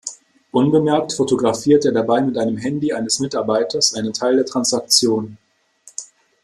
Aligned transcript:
Unbemerkt 0.49 1.13
fotografiert 1.13 1.85
er 1.85 1.91
dabei 1.91 2.21
mit 2.21 2.35
einem 2.39 2.57
Handy 2.57 2.91
eines 2.91 3.19
Mitarbeiters 3.19 3.93
einen 3.93 4.13
Teil 4.13 4.35
der 4.35 4.47
Transaktion. 4.47 5.37